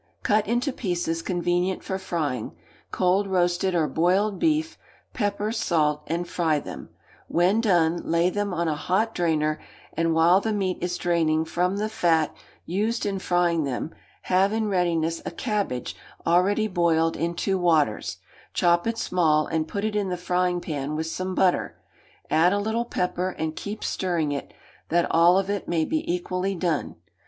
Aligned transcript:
Cut 0.23 0.47
into 0.47 0.73
pieces 0.73 1.21
convenient 1.21 1.83
for 1.83 1.99
frying, 1.99 2.53
cold 2.89 3.27
roasted 3.27 3.75
or 3.75 3.87
boiled 3.87 4.39
beef; 4.39 4.75
pepper, 5.13 5.51
salt, 5.51 6.01
and 6.07 6.27
fry 6.27 6.57
them; 6.57 6.89
when 7.27 7.61
done, 7.61 7.97
lay 8.03 8.31
them 8.31 8.51
on 8.51 8.67
a 8.67 8.73
hot 8.73 9.13
drainer, 9.13 9.59
and 9.93 10.15
while 10.15 10.41
the 10.41 10.53
meat 10.53 10.79
is 10.81 10.97
draining 10.97 11.45
from 11.45 11.77
the 11.77 11.87
fat 11.87 12.33
used 12.65 13.05
in 13.05 13.19
frying 13.19 13.63
them, 13.63 13.93
have 14.23 14.51
in 14.51 14.69
readiness 14.69 15.21
a 15.23 15.29
cabbage 15.29 15.95
already 16.25 16.67
boiled 16.67 17.15
in 17.15 17.35
two 17.35 17.59
waters; 17.59 18.17
chop 18.55 18.87
it 18.87 18.97
small, 18.97 19.45
and 19.45 19.67
put 19.67 19.85
it 19.85 19.95
in 19.95 20.09
the 20.09 20.17
frying 20.17 20.59
pan 20.59 20.95
with 20.95 21.05
some 21.05 21.35
butter, 21.35 21.77
add 22.27 22.51
a 22.51 22.57
little 22.57 22.85
pepper 22.85 23.35
and 23.37 23.55
keep 23.55 23.83
stirring 23.83 24.31
it, 24.31 24.51
that 24.89 25.05
all 25.11 25.37
of 25.37 25.47
it 25.47 25.67
may 25.67 25.85
be 25.85 26.11
equally 26.11 26.55
done. 26.55 26.95